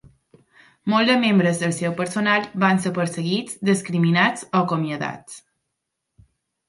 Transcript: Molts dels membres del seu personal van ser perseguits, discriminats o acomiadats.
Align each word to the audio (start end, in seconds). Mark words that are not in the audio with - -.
Molts 0.93 1.09
dels 1.09 1.19
membres 1.23 1.59
del 1.63 1.75
seu 1.81 1.93
personal 1.99 2.47
van 2.65 2.81
ser 2.85 2.93
perseguits, 2.95 3.61
discriminats 3.73 4.49
o 4.51 4.51
acomiadats. 4.65 5.41